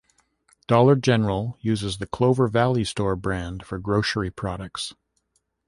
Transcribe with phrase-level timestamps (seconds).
[0.65, 4.95] Dollar General uses the Clover Valley store brand for grocery products.